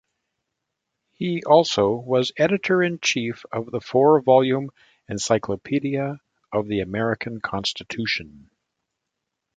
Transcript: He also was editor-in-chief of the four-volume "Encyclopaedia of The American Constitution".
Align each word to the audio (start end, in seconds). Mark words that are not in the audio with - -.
He 1.11 1.43
also 1.43 1.91
was 1.93 2.31
editor-in-chief 2.35 3.45
of 3.51 3.69
the 3.69 3.79
four-volume 3.81 4.71
"Encyclopaedia 5.07 6.19
of 6.51 6.67
The 6.67 6.79
American 6.79 7.39
Constitution". 7.39 8.49